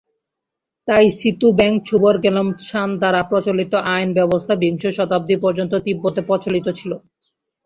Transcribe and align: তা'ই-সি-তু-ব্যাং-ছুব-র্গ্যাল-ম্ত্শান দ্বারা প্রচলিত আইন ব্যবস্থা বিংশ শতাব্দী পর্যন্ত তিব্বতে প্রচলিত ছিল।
তা'ই-সি-তু-ব্যাং-ছুব-র্গ্যাল-ম্ত্শান 0.87 2.99
দ্বারা 2.99 3.23
প্রচলিত 3.23 3.73
আইন 3.93 4.13
ব্যবস্থা 4.13 4.55
বিংশ 4.55 4.83
শতাব্দী 4.97 5.35
পর্যন্ত 5.43 5.73
তিব্বতে 5.85 6.21
প্রচলিত 6.29 6.67
ছিল। 6.79 6.91